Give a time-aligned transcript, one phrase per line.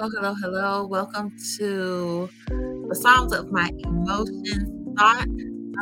[0.00, 0.86] Hello, hello, hello.
[0.86, 5.28] Welcome to the Psalms of My Emotions thought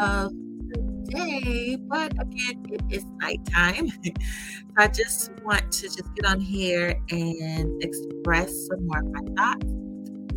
[0.02, 1.76] of the day.
[1.76, 3.92] But again, it is nighttime.
[4.76, 9.66] I just want to just get on here and express some more of my thoughts.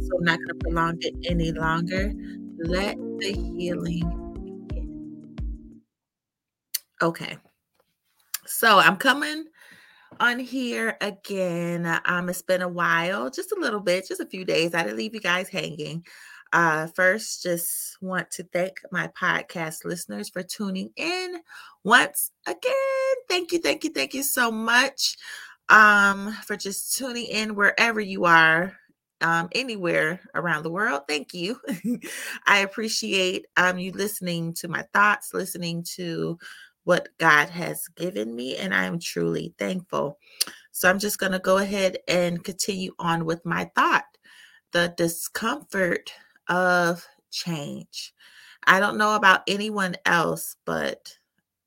[0.06, 2.14] So I'm not going to prolong it any longer.
[2.60, 5.82] Let the healing begin.
[7.02, 7.36] Okay.
[8.46, 9.46] So I'm coming
[10.20, 12.00] on here again.
[12.06, 14.74] Um, it's been a while, just a little bit, just a few days.
[14.74, 16.06] I didn't leave you guys hanging.
[16.54, 21.38] Uh, first, just want to thank my podcast listeners for tuning in
[21.84, 23.16] once again.
[23.30, 25.16] Thank you, thank you, thank you so much
[25.70, 28.76] um, for just tuning in wherever you are.
[29.24, 31.04] Um, anywhere around the world.
[31.08, 31.62] Thank you.
[32.48, 36.40] I appreciate um, you listening to my thoughts, listening to
[36.84, 40.18] what God has given me, and I am truly thankful.
[40.72, 44.06] So I'm just going to go ahead and continue on with my thought
[44.72, 46.14] the discomfort
[46.48, 48.14] of change.
[48.66, 51.18] I don't know about anyone else, but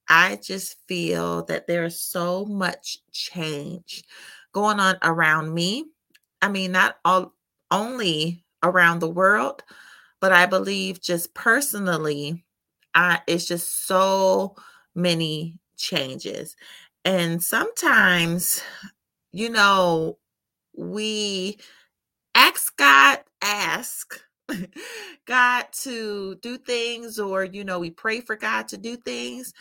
[0.08, 4.04] I just feel that there's so much change
[4.52, 5.86] going on around me.
[6.40, 7.34] I mean, not all,
[7.70, 9.62] only around the world,
[10.20, 12.44] but I believe just personally,
[12.94, 14.56] I, it's just so
[14.94, 16.56] many changes.
[17.04, 18.62] And sometimes,
[19.32, 20.18] you know,
[20.76, 21.58] we
[22.34, 24.20] ask God, ask
[25.26, 29.52] God to do things, or, you know, we pray for God to do things.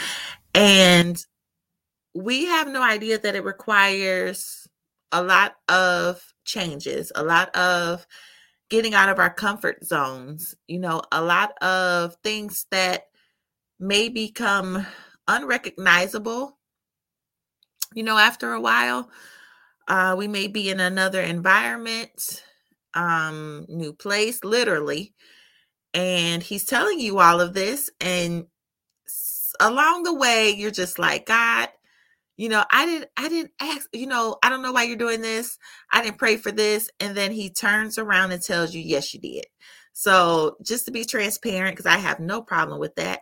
[0.53, 1.23] And
[2.15, 4.67] we have no idea that it requires
[5.11, 8.05] a lot of changes, a lot of
[8.69, 13.07] getting out of our comfort zones, you know, a lot of things that
[13.79, 14.85] may become
[15.27, 16.57] unrecognizable.
[17.93, 19.09] You know, after a while,
[19.87, 22.43] uh, we may be in another environment,
[22.93, 25.13] um, new place, literally.
[25.93, 27.91] And he's telling you all of this.
[28.01, 28.45] And
[29.59, 31.69] along the way, you're just like, God,
[32.35, 35.21] you know, I didn't, I didn't ask, you know, I don't know why you're doing
[35.21, 35.59] this.
[35.91, 36.89] I didn't pray for this.
[36.99, 39.45] And then he turns around and tells you, yes, you did.
[39.93, 43.19] So just to be transparent, because I have no problem with that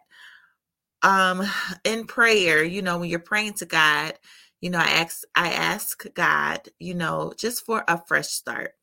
[1.03, 1.44] um
[1.84, 4.13] in prayer you know when you're praying to god
[4.59, 8.75] you know i ask i ask god you know just for a fresh start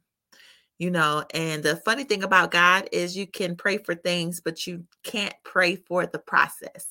[0.79, 4.67] you know and the funny thing about god is you can pray for things but
[4.67, 6.87] you can't pray for the process.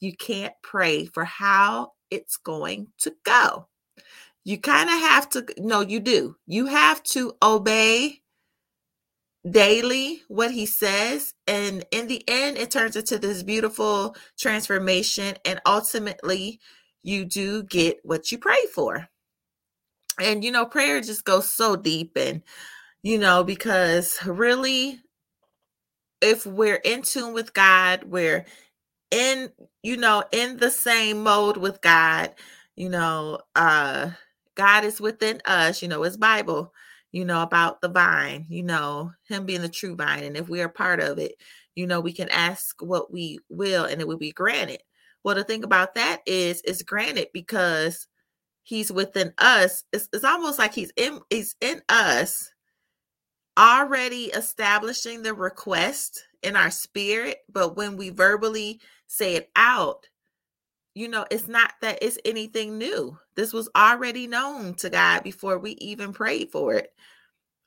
[0.00, 3.68] You can't pray for how it's going to go.
[4.44, 6.36] You kind of have to no you do.
[6.46, 8.22] You have to obey
[9.48, 15.60] daily what he says and in the end it turns into this beautiful transformation and
[15.64, 16.60] ultimately
[17.02, 19.08] you do get what you pray for.
[20.20, 22.42] And you know prayer just goes so deep and
[23.02, 25.00] you know because really
[26.20, 28.44] if we're in tune with god we're
[29.10, 29.50] in
[29.82, 32.34] you know in the same mode with god
[32.76, 34.10] you know uh
[34.56, 36.72] god is within us you know his bible
[37.12, 40.24] you know, about the vine, you know, him being the true vine.
[40.24, 41.36] And if we are part of it,
[41.74, 44.82] you know, we can ask what we will and it will be granted.
[45.24, 48.06] Well, the thing about that is it's granted because
[48.62, 49.84] he's within us.
[49.92, 52.50] It's, it's almost like he's in he's in us
[53.58, 60.06] already establishing the request in our spirit, but when we verbally say it out,
[60.98, 63.16] you know, it's not that it's anything new.
[63.36, 66.92] This was already known to God before we even prayed for it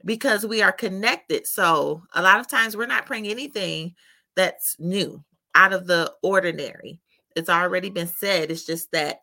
[0.04, 1.48] because we are connected.
[1.48, 3.96] So a lot of times we're not praying anything
[4.36, 5.24] that's new
[5.56, 7.00] out of the ordinary.
[7.36, 8.52] It's already been said.
[8.52, 9.22] It's just that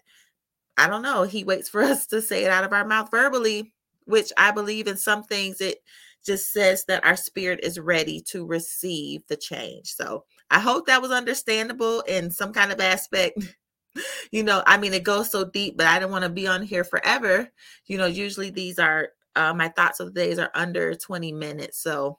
[0.78, 1.24] I don't know.
[1.24, 3.74] He waits for us to say it out of our mouth verbally,
[4.06, 5.82] which I believe in some things it
[6.24, 9.92] just says that our spirit is ready to receive the change.
[9.94, 13.54] So I hope that was understandable in some kind of aspect.
[14.30, 16.62] you know, I mean, it goes so deep, but I don't want to be on
[16.62, 17.50] here forever.
[17.86, 21.78] You know, usually these are uh, my thoughts of the days are under 20 minutes.
[21.78, 22.18] So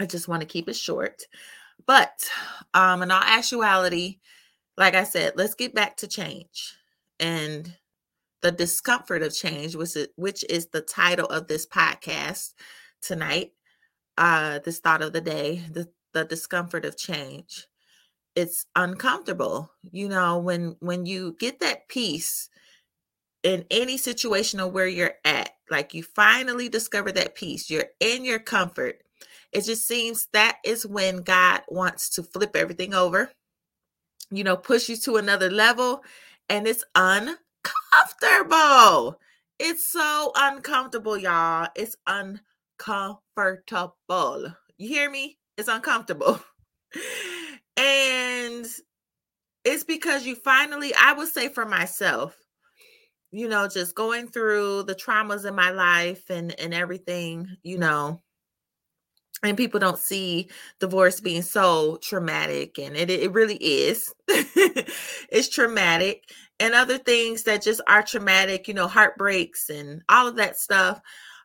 [0.00, 1.22] I just want to keep it short.
[1.86, 2.30] But
[2.72, 4.18] um, in all actuality,
[4.76, 6.74] like I said, let's get back to change
[7.20, 7.76] and
[8.42, 12.54] the discomfort of change, which is, which is the title of this podcast
[13.00, 13.52] tonight.
[14.16, 17.66] Uh, this thought of the day, the, the discomfort of change
[18.36, 22.48] it's uncomfortable you know when when you get that peace
[23.42, 28.24] in any situation of where you're at like you finally discover that peace you're in
[28.24, 29.02] your comfort
[29.52, 33.30] it just seems that is when god wants to flip everything over
[34.30, 36.02] you know push you to another level
[36.48, 39.18] and it's uncomfortable
[39.58, 44.54] it's so uncomfortable y'all it's uncomfortable uncomfortable.
[44.78, 45.38] You hear me?
[45.56, 46.40] It's uncomfortable.
[47.76, 48.66] and
[49.64, 52.36] it's because you finally, I would say for myself,
[53.30, 58.22] you know, just going through the traumas in my life and and everything, you know,
[59.42, 60.48] and people don't see
[60.80, 64.12] divorce being so traumatic and it, it really is.
[65.30, 66.30] It's traumatic
[66.60, 71.00] and other things that just are traumatic you know heartbreaks and all of that stuff.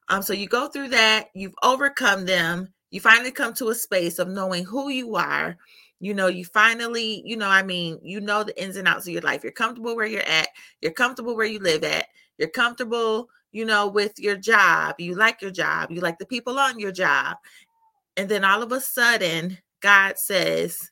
[0.10, 4.20] Um so you go through that you've overcome them you finally come to a space
[4.20, 5.58] of knowing who you are
[6.00, 9.14] you know you finally you know i mean you know the ins and outs of
[9.14, 9.44] your life.
[9.44, 10.48] You're comfortable where you're at
[10.82, 12.08] you're comfortable where you live at
[12.38, 16.60] you're comfortable you know with your job you like your job you like the people
[16.60, 17.38] on your job
[18.18, 20.92] and then all of a sudden god says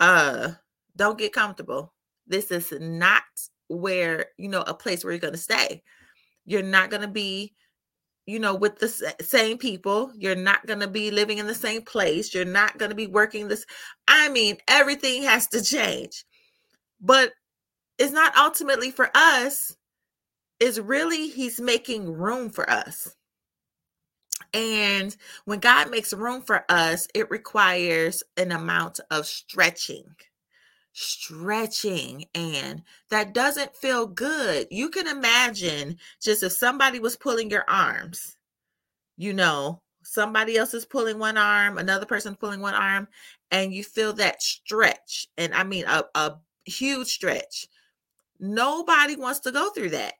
[0.00, 0.50] uh
[0.98, 1.94] don't get comfortable.
[2.26, 3.22] This is not
[3.68, 5.82] where you know a place where you're going to stay.
[6.44, 7.54] You're not going to be
[8.28, 10.12] you know, with the same people.
[10.14, 12.34] You're not going to be living in the same place.
[12.34, 13.64] You're not going to be working this.
[14.06, 16.26] I mean, everything has to change.
[17.00, 17.32] But
[17.96, 19.74] it's not ultimately for us,
[20.60, 23.16] it's really He's making room for us.
[24.52, 25.16] And
[25.46, 30.04] when God makes room for us, it requires an amount of stretching.
[31.00, 34.66] Stretching, and that doesn't feel good.
[34.68, 38.36] You can imagine just if somebody was pulling your arms,
[39.16, 43.06] you know, somebody else is pulling one arm, another person pulling one arm,
[43.52, 45.28] and you feel that stretch.
[45.36, 46.34] And I mean, a, a
[46.64, 47.68] huge stretch.
[48.40, 50.14] Nobody wants to go through that.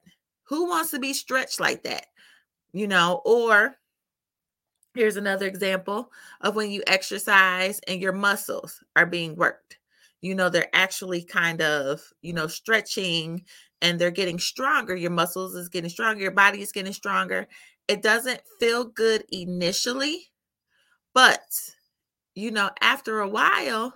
[0.45, 2.07] Who wants to be stretched like that?
[2.73, 3.75] You know, or
[4.95, 9.78] here's another example of when you exercise and your muscles are being worked.
[10.21, 13.45] You know, they're actually kind of, you know, stretching
[13.81, 14.97] and they're getting stronger.
[14.97, 17.47] Your muscles is getting stronger, your body is getting stronger.
[17.87, 20.29] It doesn't feel good initially,
[21.15, 21.41] but
[22.35, 23.95] you know, after a while,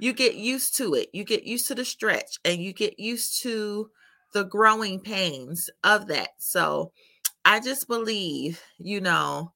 [0.00, 1.08] you get used to it.
[1.12, 3.90] You get used to the stretch and you get used to
[4.32, 6.30] the growing pains of that.
[6.38, 6.92] So
[7.44, 9.52] I just believe, you know,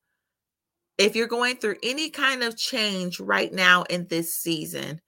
[0.99, 5.01] if you're going through any kind of change right now in this season,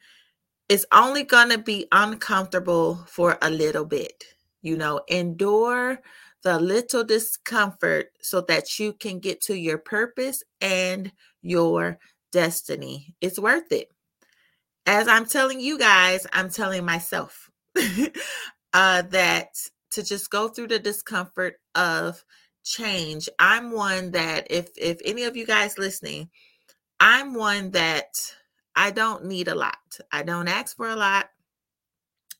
[0.68, 4.24] it's only going to be uncomfortable for a little bit.
[4.62, 6.00] You know, endure
[6.42, 11.12] the little discomfort so that you can get to your purpose and
[11.42, 11.98] your
[12.32, 13.14] destiny.
[13.20, 13.88] It's worth it.
[14.86, 17.50] As I'm telling you guys, I'm telling myself
[18.72, 19.48] uh, that
[19.92, 22.24] to just go through the discomfort of
[22.64, 23.28] change.
[23.38, 26.30] I'm one that if if any of you guys listening,
[27.00, 28.08] I'm one that
[28.76, 29.98] I don't need a lot.
[30.12, 31.26] I don't ask for a lot.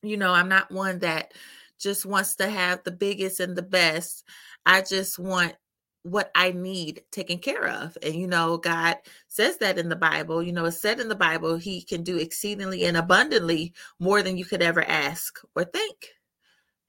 [0.01, 1.33] You know, I'm not one that
[1.79, 4.23] just wants to have the biggest and the best.
[4.65, 5.55] I just want
[6.03, 7.97] what I need taken care of.
[8.03, 8.97] And you know, God
[9.27, 10.43] says that in the Bible.
[10.43, 14.37] You know, it's said in the Bible, He can do exceedingly and abundantly more than
[14.37, 16.15] you could ever ask or think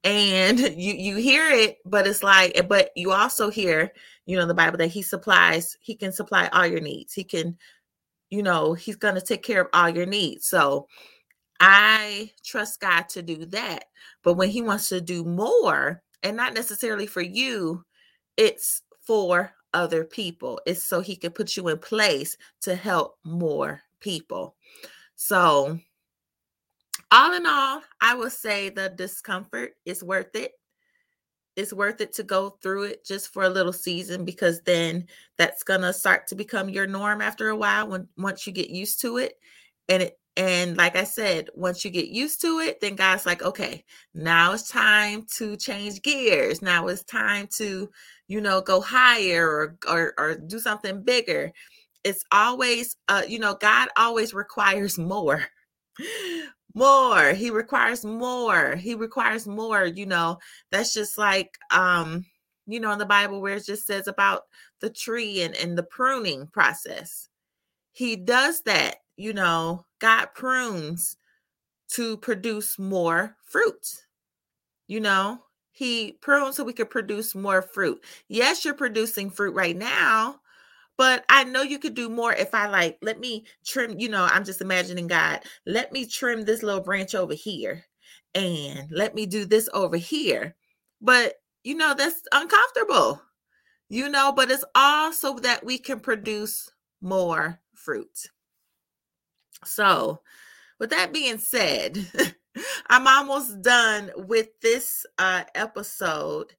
[0.07, 3.93] and you you hear it but it's like but you also hear
[4.25, 7.57] you know the bible that he supplies he can supply all your needs he can
[8.31, 10.47] you know he's going to take care of all your needs.
[10.47, 10.87] So
[11.59, 13.85] i trust god to do that.
[14.23, 17.85] But when he wants to do more and not necessarily for you
[18.37, 20.61] it's for other people.
[20.67, 24.57] It's so he can put you in place to help more people.
[25.17, 25.79] So
[27.11, 30.53] all in all, I will say the discomfort is worth it.
[31.57, 35.07] It's worth it to go through it just for a little season because then
[35.39, 39.01] that's gonna start to become your norm after a while when once you get used
[39.03, 39.35] to it.
[39.89, 43.43] And it and like I said, once you get used to it, then God's like,
[43.43, 43.85] okay,
[44.15, 46.61] now it's time to change gears.
[46.61, 47.91] Now it's time to,
[48.29, 51.53] you know, go higher or or, or do something bigger.
[52.05, 55.45] It's always, uh, you know, God always requires more
[56.77, 60.39] more he requires more he requires more you know
[60.71, 62.25] that's just like um
[62.67, 64.43] you know in the bible where it just says about
[64.81, 67.29] the tree and, and the pruning process.
[67.93, 71.17] He does that you know god prunes
[71.93, 74.05] to produce more fruit
[74.89, 75.41] you know?
[75.73, 78.05] He prunes so we could produce more fruit.
[78.29, 80.41] Yes you're producing fruit right now
[80.97, 84.25] but I know you could do more if I like, let me trim, you know,
[84.31, 87.85] I'm just imagining God, let me trim this little branch over here
[88.35, 90.57] and let me do this over here.
[91.01, 91.35] But,
[91.65, 93.23] you know, that's uncomfortable,
[93.89, 98.29] you know, but it's all so that we can produce more fruit.
[99.65, 100.21] So,
[100.79, 101.99] with that being said,
[102.89, 106.55] I'm almost done with this uh, episode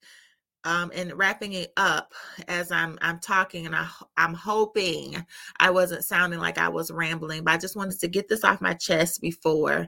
[0.67, 2.13] um, and wrapping it up
[2.49, 5.25] as I'm I'm talking, and I I'm hoping
[5.61, 8.59] I wasn't sounding like I was rambling, but I just wanted to get this off
[8.59, 9.87] my chest before,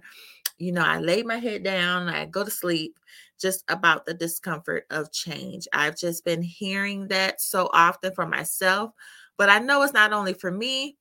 [0.57, 2.97] you know, I lay my head down, I go to sleep,
[3.37, 5.67] just about the discomfort of change.
[5.73, 8.91] I've just been hearing that so often for myself,
[9.37, 10.95] but I know it's not only for me.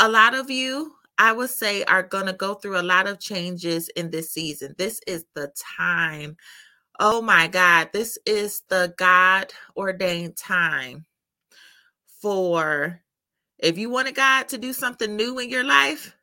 [0.00, 3.20] A lot of you, I would say, are going to go through a lot of
[3.20, 4.74] changes in this season.
[4.78, 6.38] This is the time
[7.00, 11.06] Oh my God, this is the God ordained time
[12.22, 13.02] for
[13.58, 16.16] if you wanted God to do something new in your life,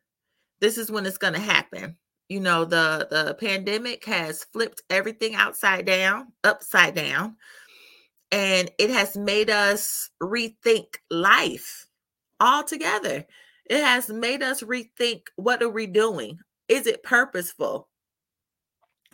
[0.62, 1.98] this is when it's going to happen.
[2.30, 7.38] You know, the the pandemic has flipped everything outside down, upside down,
[8.32, 11.88] and it has made us rethink life
[12.40, 13.26] altogether.
[13.70, 16.40] It has made us rethink what are we doing?
[16.70, 17.89] Is it purposeful?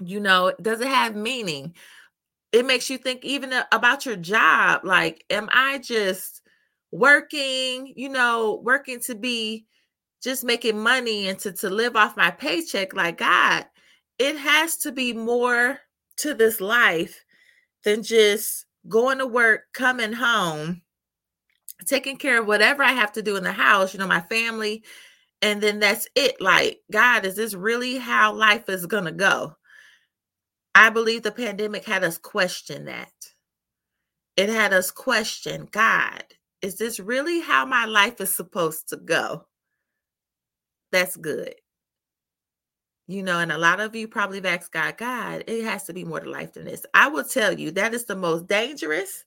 [0.01, 1.75] You know it does it have meaning?
[2.51, 6.41] It makes you think even about your job like am i just
[6.91, 9.65] working you know working to be
[10.23, 12.93] just making money and to, to live off my paycheck?
[12.93, 13.65] Like god
[14.19, 15.79] it has to be more
[16.17, 17.25] to this life
[17.83, 20.81] than just going to work coming home
[21.85, 24.83] taking care of whatever i have to do in the house you know my family
[25.41, 26.39] and then that's it.
[26.41, 29.55] Like god is this really how life is gonna go
[30.75, 33.11] I believe the pandemic had us question that.
[34.35, 36.23] It had us question God,
[36.61, 39.45] is this really how my life is supposed to go?
[40.91, 41.55] That's good.
[43.07, 45.93] You know, and a lot of you probably have asked God, God, it has to
[45.93, 46.85] be more to life than this.
[46.93, 49.23] I will tell you that is the most dangerous,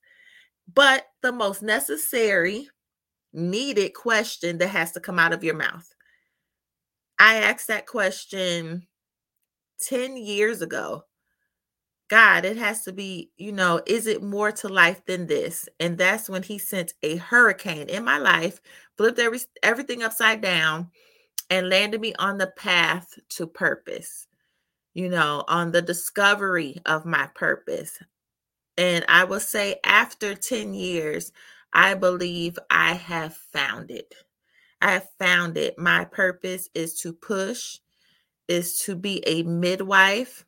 [0.75, 2.69] but the most necessary,
[3.33, 5.88] needed question that has to come out of your mouth.
[7.19, 8.87] I asked that question
[9.81, 11.05] 10 years ago
[12.09, 15.69] God, it has to be, you know, is it more to life than this?
[15.79, 18.61] And that's when he sent a hurricane in my life,
[18.97, 20.91] flipped every, everything upside down,
[21.50, 24.27] and landed me on the path to purpose,
[24.95, 27.99] you know, on the discovery of my purpose.
[28.79, 31.33] And I will say, after 10 years,
[31.75, 34.15] I believe I have found it.
[34.81, 35.79] I have found it.
[35.79, 37.81] My purpose is to push,
[38.47, 40.47] is to be a midwife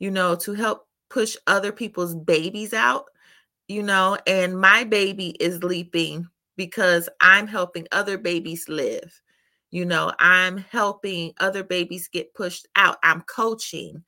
[0.00, 3.04] you know, to help push other people's babies out,
[3.68, 6.26] you know, and my baby is leaping
[6.56, 9.20] because I'm helping other babies live.
[9.70, 12.96] You know, I'm helping other babies get pushed out.
[13.04, 14.02] I'm coaching.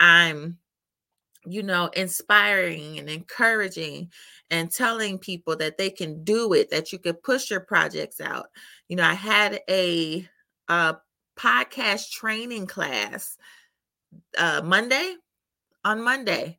[0.00, 0.58] I'm
[1.46, 4.10] you know, inspiring and encouraging
[4.50, 8.46] and telling people that they can do it, that you can push your projects out.
[8.88, 10.26] You know, I had a,
[10.68, 10.96] a
[11.36, 13.36] podcast training class
[14.38, 15.16] uh, Monday
[15.84, 16.58] on Monday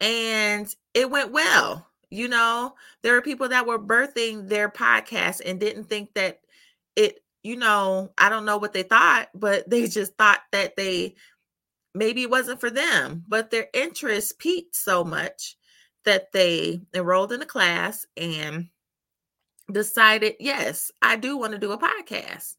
[0.00, 1.86] and it went well.
[2.10, 6.40] You know, there are people that were birthing their podcast and didn't think that
[6.96, 11.14] it, you know, I don't know what they thought, but they just thought that they
[11.94, 15.56] maybe it wasn't for them, but their interest peaked so much
[16.04, 18.68] that they enrolled in a class and
[19.70, 22.56] decided, yes, I do want to do a podcast.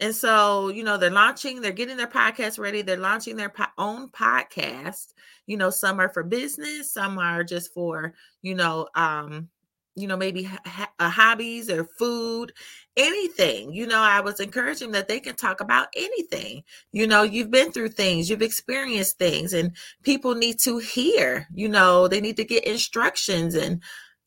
[0.00, 3.64] And so, you know, they're launching, they're getting their podcast ready, they're launching their po-
[3.76, 5.12] own podcast.
[5.46, 9.48] You know, some are for business, some are just for, you know, um,
[9.96, 12.52] you know, maybe ha- uh, hobbies or food,
[12.96, 13.72] anything.
[13.72, 16.62] You know, I was encouraging that they can talk about anything.
[16.92, 19.72] You know, you've been through things, you've experienced things, and
[20.04, 23.56] people need to hear, you know, they need to get instructions.
[23.56, 23.82] And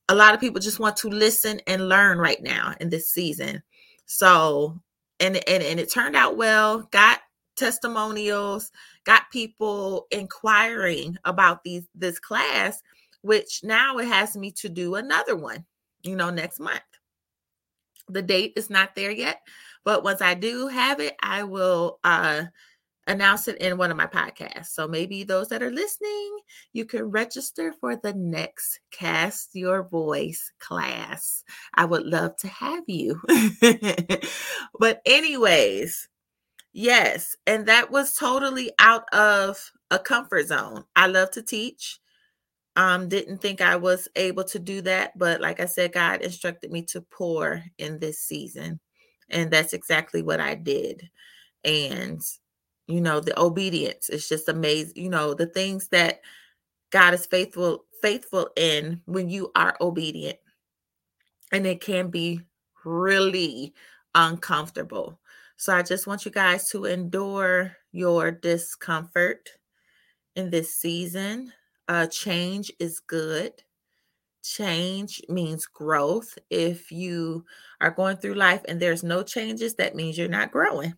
[0.09, 3.63] a lot of people just want to listen and learn right now in this season.
[4.05, 4.81] So
[5.21, 7.19] and and, and it turned out well got
[7.55, 8.71] testimonials
[9.05, 12.81] got people inquiring about these this class
[13.21, 15.63] which now it has me to do another one
[16.01, 16.81] you know next month.
[18.07, 19.41] The date is not there yet
[19.85, 22.43] but once i do have it i will uh
[23.11, 24.67] announce it in one of my podcasts.
[24.67, 26.39] So maybe those that are listening,
[26.73, 31.43] you can register for the next Cast Your Voice class.
[31.75, 33.21] I would love to have you.
[34.79, 36.09] but, anyways,
[36.73, 40.85] yes, and that was totally out of a comfort zone.
[40.95, 41.99] I love to teach.
[42.77, 46.71] Um, didn't think I was able to do that, but like I said, God instructed
[46.71, 48.79] me to pour in this season.
[49.29, 51.09] And that's exactly what I did.
[51.63, 52.21] And
[52.91, 56.21] you know the obedience it's just amazing you know the things that
[56.91, 60.37] god is faithful faithful in when you are obedient
[61.51, 62.41] and it can be
[62.83, 63.73] really
[64.15, 65.19] uncomfortable
[65.57, 69.49] so i just want you guys to endure your discomfort
[70.35, 71.51] in this season
[71.87, 73.53] uh change is good
[74.43, 76.37] change means growth.
[76.49, 77.45] If you
[77.79, 80.95] are going through life and there's no changes, that means you're not growing.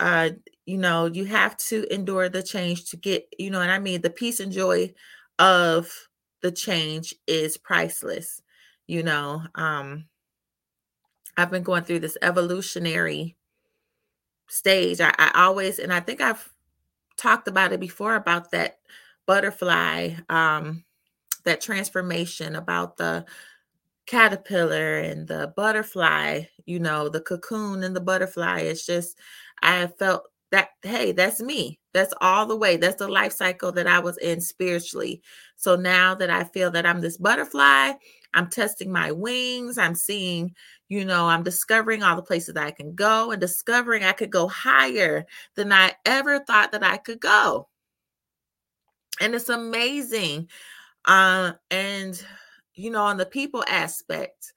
[0.00, 0.30] Uh,
[0.66, 4.02] you know, you have to endure the change to get, you know, and I mean
[4.02, 4.94] the peace and joy
[5.38, 5.92] of
[6.42, 8.42] the change is priceless.
[8.88, 10.06] You know, um,
[11.36, 13.36] I've been going through this evolutionary
[14.48, 15.00] stage.
[15.00, 16.48] I, I always, and I think I've
[17.16, 18.78] talked about it before about that
[19.26, 20.84] butterfly, um,
[21.44, 23.24] that transformation about the
[24.10, 28.58] caterpillar and the butterfly, you know, the cocoon and the butterfly.
[28.58, 29.16] It's just,
[29.62, 31.78] I felt that, hey, that's me.
[31.94, 32.76] That's all the way.
[32.76, 35.22] That's the life cycle that I was in spiritually.
[35.54, 37.92] So now that I feel that I'm this butterfly,
[38.34, 39.78] I'm testing my wings.
[39.78, 40.56] I'm seeing,
[40.88, 44.30] you know, I'm discovering all the places that I can go and discovering I could
[44.30, 45.24] go higher
[45.54, 47.68] than I ever thought that I could go.
[49.20, 50.48] And it's amazing.
[51.04, 52.20] Uh, and,
[52.80, 54.54] you know, on the people aspect,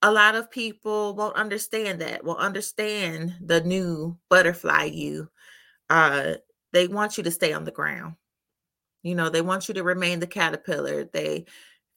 [0.00, 5.28] a lot of people won't understand that, will understand the new butterfly you.
[5.90, 6.34] Uh,
[6.72, 8.14] they want you to stay on the ground.
[9.02, 11.04] You know, they want you to remain the caterpillar.
[11.04, 11.46] They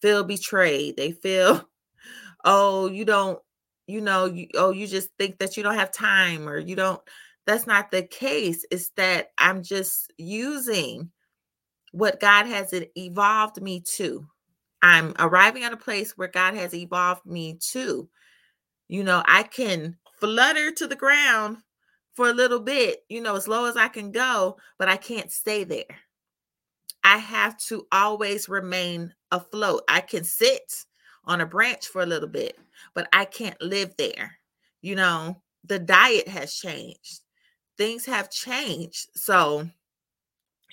[0.02, 0.98] feel betrayed.
[0.98, 1.68] They feel,
[2.46, 3.40] oh, you don't,
[3.88, 7.02] you know, you, oh, you just think that you don't have time or you don't.
[7.46, 8.66] That's not the case.
[8.72, 11.12] It's that I'm just using
[11.92, 14.28] what God has evolved me to.
[14.82, 18.10] I'm arriving at a place where God has evolved me to.
[18.88, 21.58] You know, I can flutter to the ground
[22.16, 25.32] for a little bit, you know, as low as I can go, but I can't
[25.32, 26.00] stay there.
[27.04, 29.84] I have to always remain afloat.
[29.88, 30.86] I can sit
[31.26, 32.58] on a branch for a little bit,
[32.94, 34.38] but I can't live there.
[34.82, 37.22] You know, the diet has changed,
[37.78, 39.08] things have changed.
[39.14, 39.70] So,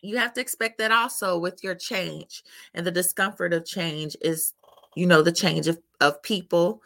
[0.03, 2.43] you have to expect that also with your change
[2.75, 4.53] and the discomfort of change is
[4.97, 6.83] you know the change of, of people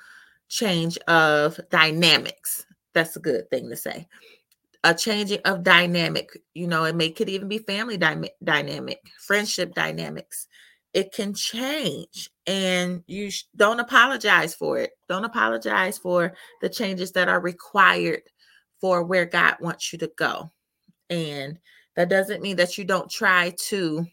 [0.48, 2.66] change of dynamics.
[2.92, 4.06] That's a good thing to say.
[4.84, 9.74] A changing of dynamic you know it may could even be family dy- dynamic friendship
[9.74, 10.46] dynamics.
[10.94, 14.92] It can change and you sh- don't apologize for it.
[15.08, 18.22] Don't apologize for the changes that are required
[18.80, 20.50] for where god wants you to go.
[21.10, 21.58] And
[21.96, 24.06] that doesn't mean that you don't try to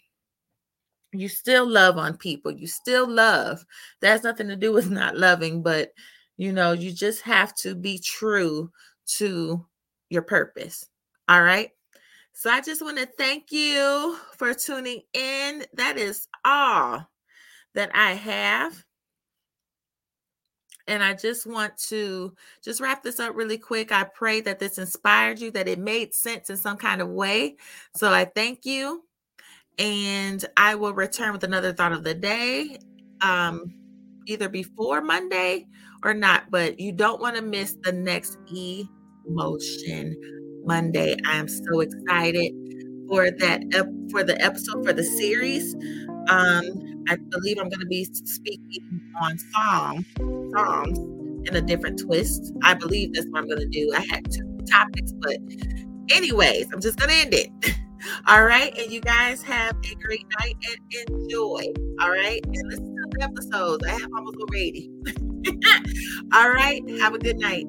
[1.11, 3.63] you still love on people you still love
[4.01, 5.91] that has nothing to do with not loving but
[6.37, 8.71] you know you just have to be true
[9.05, 9.65] to
[10.13, 10.87] your purpose.
[11.27, 11.71] All right.
[12.33, 15.65] So I just want to thank you for tuning in.
[15.73, 17.07] That is all
[17.75, 18.83] that I have.
[20.87, 23.91] And I just want to just wrap this up really quick.
[23.91, 27.55] I pray that this inspired you, that it made sense in some kind of way.
[27.95, 29.03] So I thank you.
[29.79, 32.77] And I will return with another thought of the day,
[33.21, 33.73] um,
[34.27, 35.67] either before Monday
[36.03, 36.51] or not.
[36.51, 38.85] But you don't want to miss the next E
[39.25, 40.15] Motion
[40.65, 41.15] Monday.
[41.25, 42.53] I am so excited
[43.07, 45.75] for that ep- for the episode for the series.
[46.29, 50.05] Um, I believe I'm going to be speaking on Psalm
[50.53, 50.99] Psalms
[51.47, 52.53] in a different twist.
[52.63, 53.93] I believe that's what I'm going to do.
[53.95, 55.37] I had two topics, but
[56.11, 57.75] anyways, I'm just going to end it.
[58.27, 61.63] All right, and you guys have a great night and enjoy.
[62.01, 63.85] All right, and listen to the episodes.
[63.85, 64.91] I have almost already.
[66.33, 67.65] All right, have a good night.